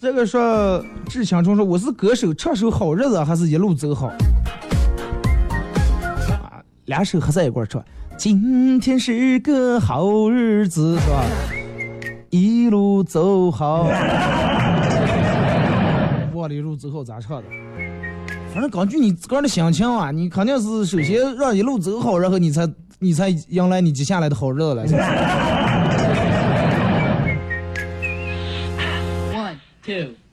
[0.00, 4.06] 这个说志强中说我是歌手，唱首好日子还是一路走好？
[4.06, 4.14] 啊，
[6.84, 7.84] 俩手合在一块儿唱。
[8.18, 11.22] 今天是个好日子，是吧？
[12.30, 13.84] 一路走好。
[16.32, 17.44] 忘了一路走好咋唱的？
[18.52, 22.66] 反正根据你自个儿的心情啊，你肯定是首先让一路走好，然后你才
[22.98, 24.86] 你才迎来你接下来的好日子了。
[29.34, 29.56] One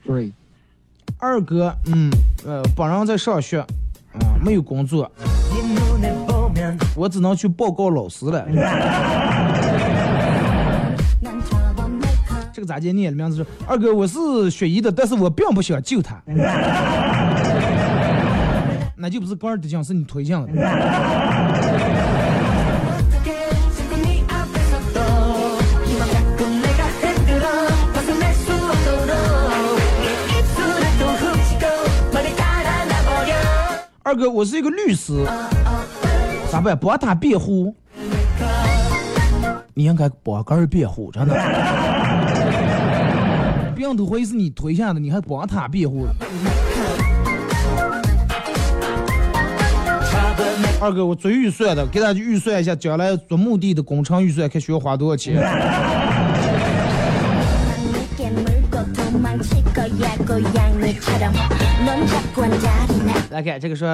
[0.05, 0.31] Three，
[1.17, 2.09] 二哥，嗯，
[2.45, 3.67] 呃，本人在上学，啊、
[4.43, 5.11] 没有工作，
[6.95, 8.45] 我只能去报告老师了。
[12.53, 12.95] 这个咋念？
[12.95, 16.21] 你的名字是二哥，我是学医的，但是我并不想救他。
[18.95, 20.47] 那就不是官儿的奖，是你推荐的。
[34.03, 35.25] 二哥，我是一个律师，
[36.53, 36.77] 咋办？
[36.77, 37.75] 帮他辩护？
[39.73, 41.33] 你应该帮个人辩护， 真的。
[43.75, 46.05] 病都会是你推下的，你还帮他辩护？
[50.79, 55.41] 二哥，我做预算的，给大家预算一下，将来做墓地的工程预算，看需要花多少钱？
[63.29, 63.87] 来看这个说，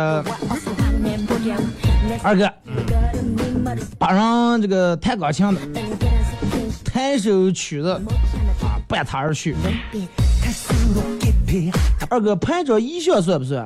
[2.21, 2.51] 二哥，
[3.97, 5.61] 把上这个弹钢琴的，
[6.83, 7.99] 弹首曲子啊，
[8.87, 9.55] 伴他而去。
[12.09, 13.65] 二哥，拍着衣裳算不算？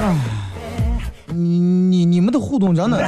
[0.00, 0.14] 啊，
[1.28, 2.98] 你你你们的互动真的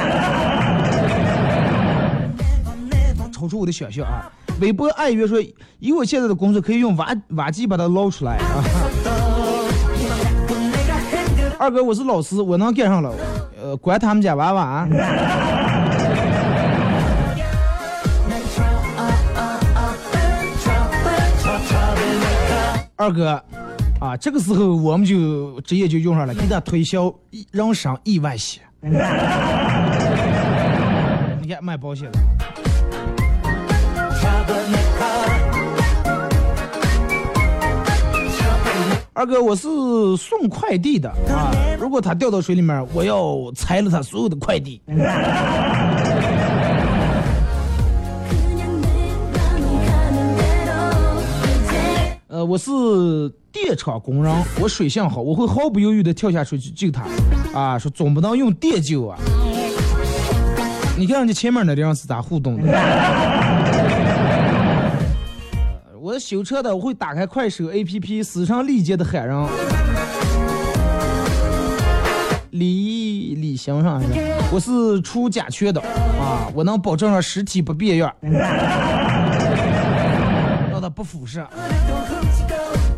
[3.33, 4.33] 超出我的想象啊！
[4.61, 5.41] 微博爱约说，
[5.79, 8.65] 以我现在的工作，可以用挖挖机把它捞出来啊。
[11.59, 13.13] 二哥，我是老师，我能干上了，
[13.63, 14.63] 呃，管他们家娃娃。
[14.63, 14.89] 啊
[22.99, 23.39] 二哥，
[24.01, 27.15] 啊，这个时候我们就直接就用上了，给他推销
[27.51, 28.63] 人身意外险。
[28.81, 28.91] 你
[31.47, 32.19] 看卖保险的。
[39.17, 39.67] 二哥，我是
[40.19, 41.51] 送快递的啊！
[41.81, 44.79] 如果他掉到水里面，我要拆了他所有的快递。
[52.29, 52.71] 呃，我是
[53.51, 57.07] 电厂工人，我水性好，我会毫不犹豫的跳下水去救他。
[57.59, 59.19] 啊，说总不能用电救啊！
[60.99, 62.65] 你看人家前面那人是咋互动的？
[66.07, 69.49] 我是修车的，我会打开快手 APP，死上力竭的喊人。
[72.51, 74.07] 李李行上是，
[74.53, 78.15] 我是出甲醛的啊，我能保证上实体不变样，
[80.71, 81.45] 让它不腐蚀。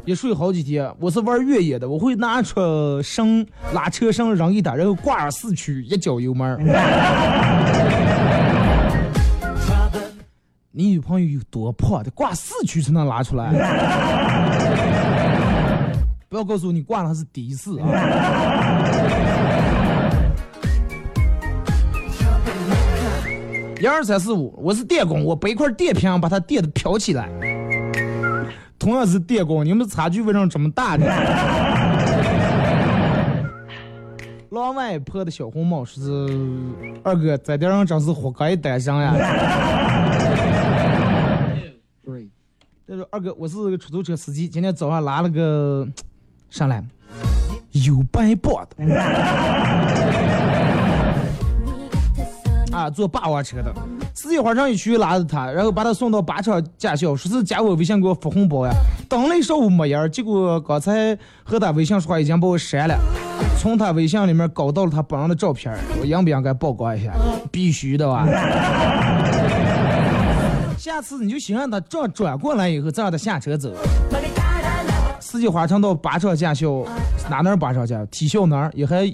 [0.04, 6.58] 也睡好几天，我是玩越野的，我会拿出绳拉车绳扔一打，然后挂上四驱，一脚油门。
[10.78, 12.00] 你女朋友有多破？
[12.04, 13.50] 得挂四驱才能拉出来。
[16.30, 17.88] 不要告诉我你挂的是的士啊！
[23.80, 27.28] 一二三四五，我是电工，我背一块电瓶把它电的飘起来。
[28.78, 31.04] 同样是电工，你们差距为什么这么大呢？
[34.50, 36.00] 老外破的小红帽是
[37.02, 39.12] 二哥，在这上真是活该单身呀！
[42.88, 45.86] 这说二哥，我是个出租车司机，今天早上拉了个
[46.48, 46.82] 上来
[47.72, 48.94] 有白棒的，
[52.72, 53.70] 啊坐霸王车的，
[54.14, 58.72] 四季花城一区拉着他，然后把他送到靶场驾校，说是加我微信给我发红包呀。
[59.06, 61.14] 等了一上午没人儿，结果刚才
[61.44, 62.98] 和他微信说话已经把我删了，
[63.60, 67.12] 从他微信里面搞到了他本人的照片儿，我应不应该曝光一下？
[67.52, 68.26] 必须的吧。
[70.98, 73.72] 下次你就先让他这样转过来以后，再让他下车走。
[75.20, 76.84] 四季花城到靶场驾校，
[77.30, 78.04] 哪哪儿靶场驾？
[78.06, 79.04] 体校哪儿也还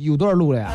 [0.00, 0.68] 有段路了呀。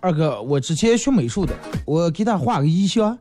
[0.00, 1.52] 二哥，我之前学美术的，
[1.84, 3.18] 我给他画个意象。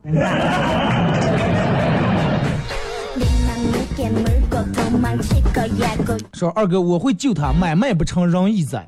[6.33, 8.85] 说二哥，我会救他，买卖不成仁义在。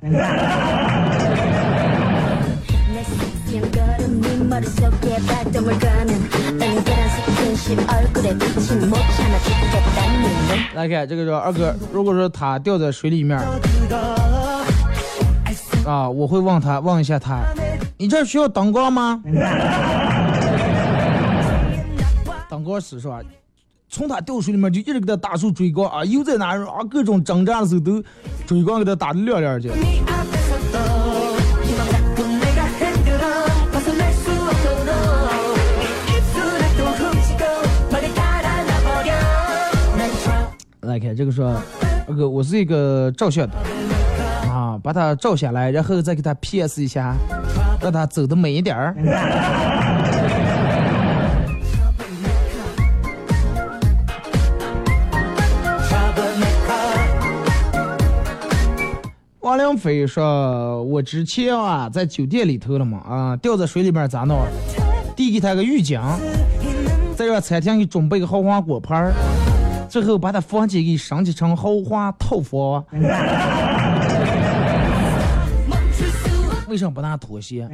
[10.73, 13.37] 来看这个说二哥，如果说他掉在水里面，
[15.85, 17.39] 啊，我会问他问一下他，
[17.97, 19.21] 你这需要灯光吗？
[22.49, 23.19] 灯光死是吧？
[23.93, 26.81] 从他掉水里面就一直给他打树追光啊，又在哪啊？
[26.89, 28.01] 各种征战的时候都
[28.47, 29.69] 追光给他打的亮亮的。
[40.79, 41.53] 来看这个说，
[42.07, 43.53] 那个我是一个照相的
[44.49, 47.13] 啊，把它照下来，然后再给他 P S 一下，
[47.81, 48.95] 让他走的美一点儿。
[59.51, 64.39] 王良飞说：“我之前啊，在酒店里头了嘛，啊，掉在水里面咋弄？
[65.13, 65.99] 递给他个浴巾，
[67.17, 69.11] 再让餐厅给准备个豪华果盘，
[69.89, 72.81] 最后把他房间给升级成豪华套房。
[76.69, 77.67] 为什么不拿拖鞋？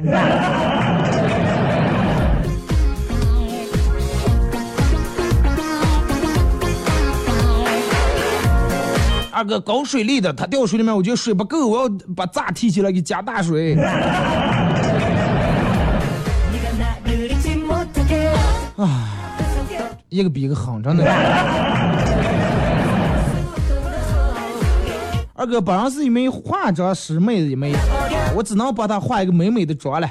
[9.38, 13.78] 二哥搞水利的，他掉水里面，我觉得水不够，我要把闸提起来给加大水。
[18.76, 19.08] 啊，
[20.08, 21.04] 一个比一个狠，真的。
[25.34, 27.72] 二哥本来是一名化妆师妹子一枚，
[28.34, 30.08] 我只能把她化一个美美的妆了。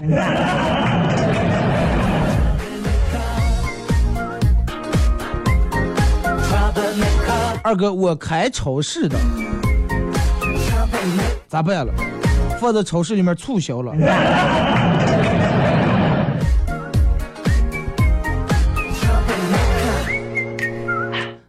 [7.67, 9.19] 二哥，我开超市的，
[11.49, 11.93] 咋办了？
[12.61, 13.93] 放在超市里面促销了。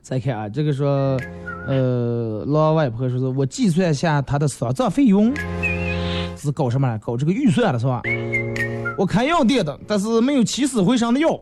[0.02, 1.16] 再看啊，这个说，
[1.68, 5.32] 呃，老外婆说是我计算下他的丧葬费用，
[6.36, 6.98] 是搞什么呢？
[6.98, 8.02] 搞这个预算了是吧？
[8.98, 11.40] 我开药店的，但是没有起死回生的药。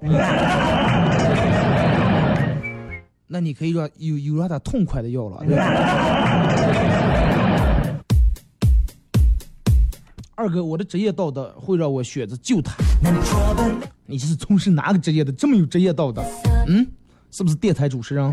[3.29, 5.43] 那你可以让有有让他痛快的要了。
[5.47, 5.57] 对
[10.39, 12.75] 二哥，我的职业道德会让我选择救他。
[14.05, 15.33] 你这是从事哪个职业的？
[15.33, 16.23] 这么有职业道德？
[16.69, 16.87] 嗯，
[17.31, 18.25] 是不是电台主持人？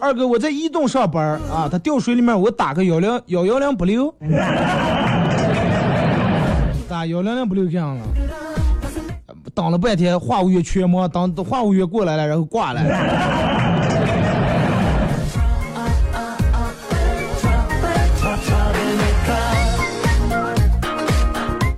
[0.00, 4.14] 二哥，我在移动上班啊，他掉水里面，我打个幺零幺幺零不留。
[7.06, 8.04] 幺零零不留这样了。
[9.54, 12.80] 等了半天，话务员缺忙，等话务员过来了，然后挂了。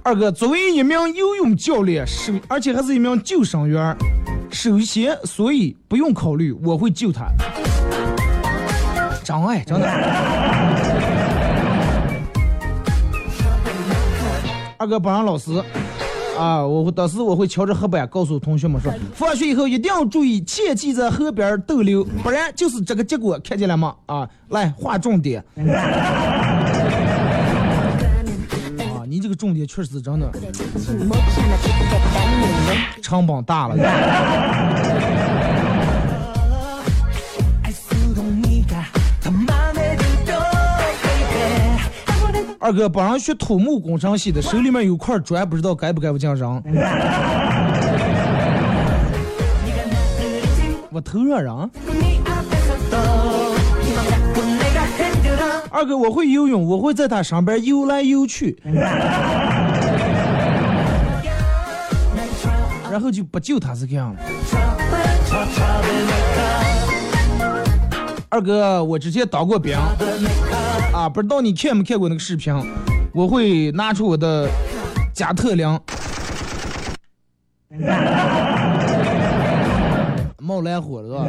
[0.02, 3.94] 二哥，作为一名游泳教练，首而且还是一名救生员，
[4.50, 7.26] 首先，所以不用考虑，我会救他。
[9.22, 10.88] 真爱，真的。
[14.78, 15.62] 二哥不让老师。
[16.38, 23.92] 啊，我当时我会敲着黑板告诉同学们说，放学以后一定要注意，切记在河边逗留，不然就是这个结果，看见了吗？
[24.06, 25.44] 啊，来划重点。
[28.78, 30.30] 啊，你这个重点确实真的，
[33.02, 33.74] 成本大了。
[42.68, 46.62] 二哥本人学土木工程系的，手里面有块砖，不知道该不该不进扔。
[50.90, 51.70] 我头上人。
[55.70, 58.62] 二哥，我会游泳，我会在他身边游来游去。
[62.90, 64.20] 然后就不救他，是这样了。
[68.28, 69.74] 二哥，我之前当过兵。
[70.99, 72.53] 啊，不知道你看没看过那个视频？
[73.14, 74.49] 我会拿出我的
[75.14, 75.64] 加特林，
[80.42, 81.24] 冒蓝火了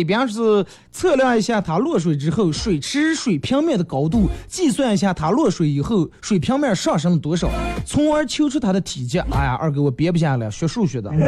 [0.00, 7.50] 里边是测量一下它落水之后水池水平面的高度，计算一下它落水以后水平面上升了多少，
[7.84, 9.18] 从而求出它的体积。
[9.18, 11.10] 哎呀，二哥我憋不下了，学数学的。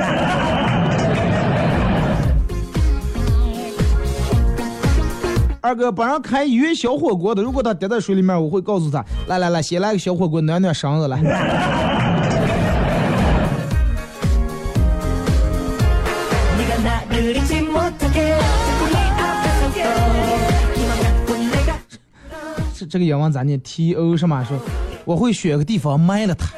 [5.60, 11.20] 二哥帮人开医院小火锅的，如果他跌在水里面，我会告诉他：来来来，先来个小火锅暖暖身子来。
[22.92, 24.60] 这这个愿望咋念？T O 什么说？
[25.06, 26.50] 我会选个地方埋了他，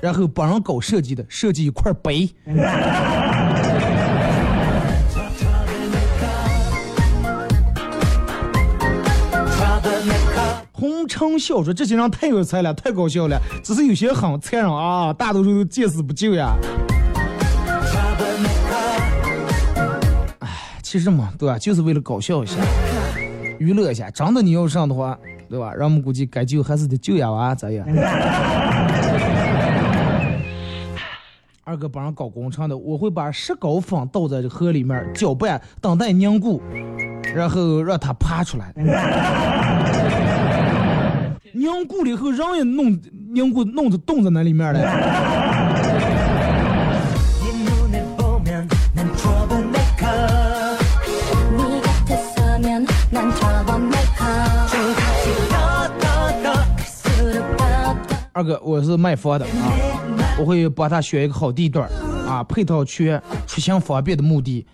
[0.00, 2.26] 然后帮人搞设计的，设计一块碑。
[10.72, 16.56] 红尘笑说：“这些人太有才了，太搞笑了，只是有些很残忍啊，大多数都见死不救呀。”
[20.40, 20.48] 哎，
[20.82, 21.58] 其实嘛，对吧？
[21.58, 22.54] 就是为了搞笑一下，
[23.58, 24.10] 娱乐一下。
[24.10, 25.18] 真的你要上的话，
[25.54, 25.72] 对吧？
[25.72, 27.86] 让我们估计该救还是得救呀，娃咋样？
[31.62, 36.60] 二哥帮人搞工程的，我会把石膏粉倒在这河里面搅拌，等待凝固，
[37.36, 38.74] 然后让它爬出来。
[41.54, 42.98] 凝固了以后，人也弄
[43.32, 44.80] 凝固弄着冻在那里面了。
[58.44, 59.72] 哥，我是卖房的啊，
[60.38, 61.88] 我会帮他选一个好地段
[62.28, 64.66] 啊，配套全，出行方便的目的。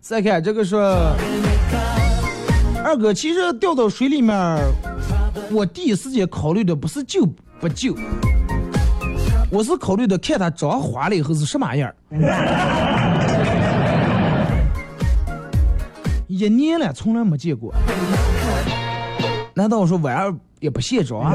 [0.00, 0.80] 再看这个说，
[2.82, 4.34] 二哥，其实掉到水里面，
[5.50, 7.26] 我第一时间考虑的不是救
[7.60, 7.94] 不救，
[9.50, 11.94] 我是考虑的看他长花了以后是什么样儿。
[16.26, 17.72] 一年了，从来没见过。
[19.54, 21.32] 难道我说晚上也不卸妆？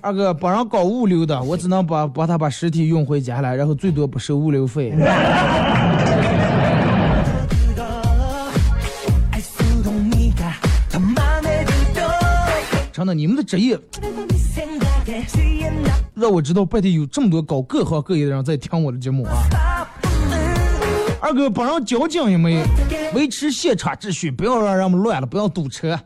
[0.00, 4.92] 二哥帮人搞物流的，我只能帮帮他把尸体运回家来，然后最多不收物流费。
[13.04, 13.78] 那，你们的职业
[16.14, 19.88] 让我知道外地有这么多搞各行各业的人在听我的节目啊！
[21.20, 22.62] 二哥帮人交警也没
[23.14, 25.98] 维持现场秩序，不要让人们乱了，不要堵车。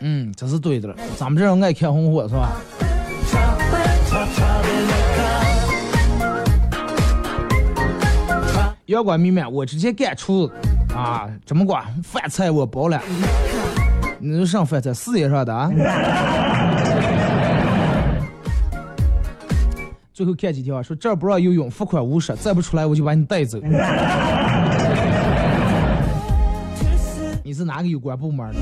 [0.00, 2.60] 嗯，这是对的了，咱们这人爱看红火是吧？
[8.86, 10.52] 阳光明媚，我直接干厨子
[10.94, 11.26] 啊！
[11.46, 11.82] 怎么管？
[12.02, 13.00] 饭菜我包了，
[14.18, 15.70] 你上饭菜事业上的啊！
[20.12, 23.58] 最后看几条，说这儿不让游泳，罚款五十，再不出来我就把你带走。
[27.42, 28.58] 你是哪个有关部门的？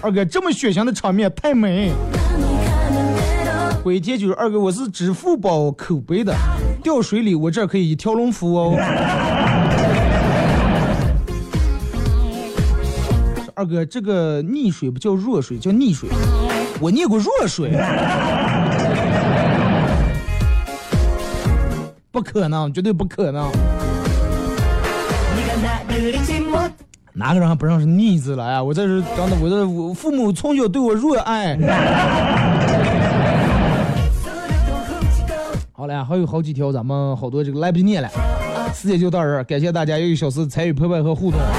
[0.00, 1.92] 二哥，这么血腥的场面太美。
[3.84, 6.34] 回帖就是二哥，我是支付宝口碑的，
[6.86, 8.76] 掉水里我这可以一条龙服务哦。
[13.56, 16.08] 二哥，这个溺水不叫弱水，叫溺水。
[16.78, 17.72] 我溺过弱水。
[22.12, 23.50] 不可能，绝对不可能。
[27.12, 28.62] 哪个人还不让是逆字了呀？
[28.62, 31.56] 我这是真的，我这父母从小对我热爱。
[35.78, 38.08] 好了，还有好几条，咱们好多这个来不及念了，
[38.74, 41.52] 时间就到这儿，感谢大家一个小时参与陪伴和互动啊！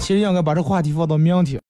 [0.00, 1.58] 其实应该把这话题放到明天。